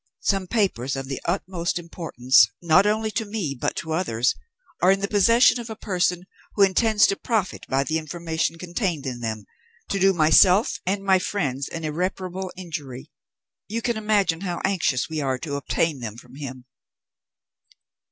Some 0.21 0.47
papers 0.47 0.95
of 0.95 1.07
the 1.07 1.21
utmost 1.25 1.77
importance, 1.77 2.47
not 2.59 2.87
only 2.87 3.11
to 3.11 3.23
me 3.23 3.53
but 3.53 3.75
to 3.75 3.91
others, 3.93 4.33
are 4.81 4.89
in 4.91 4.99
the 4.99 5.07
possession 5.07 5.59
of 5.59 5.69
a 5.69 5.75
person 5.75 6.23
who 6.55 6.63
intends 6.63 7.05
to 7.05 7.15
profit 7.15 7.67
by 7.69 7.83
the 7.83 7.99
information 7.99 8.57
contained 8.57 9.05
in 9.05 9.19
them 9.19 9.45
to 9.89 9.99
do 9.99 10.11
myself 10.11 10.79
and 10.87 11.03
my 11.03 11.19
friends 11.19 11.69
an 11.69 11.83
irreparable 11.83 12.51
injury. 12.57 13.11
You 13.67 13.83
can 13.83 13.95
imagine 13.95 14.41
how 14.41 14.59
anxious 14.65 15.07
we 15.07 15.21
are 15.21 15.37
to 15.37 15.53
obtain 15.55 15.99
them 15.99 16.17
from 16.17 16.33
him." 16.33 16.65